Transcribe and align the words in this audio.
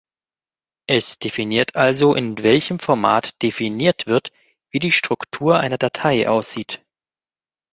Es 0.87 1.19
definiert 1.19 1.75
also, 1.75 2.15
in 2.15 2.41
welchem 2.41 2.79
Format 2.79 3.39
definiert 3.43 4.07
wird, 4.07 4.31
wie 4.71 4.79
die 4.79 4.91
Struktur 4.91 5.59
einer 5.59 5.77
Datei 5.77 6.27
aussieht. 6.27 6.83